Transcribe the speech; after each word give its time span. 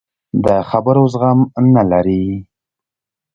د 0.43 0.47
خبرو 0.69 1.03
زغم 1.13 1.39
نه 1.75 1.83
لري. 1.91 2.25